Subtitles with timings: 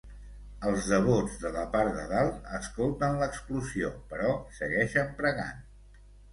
[0.69, 5.65] Els devots de la part de dalt escolten l'explosió però segueixen pregant.